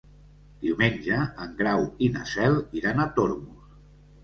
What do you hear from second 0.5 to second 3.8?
Diumenge en Grau i na Cel iran a Tormos.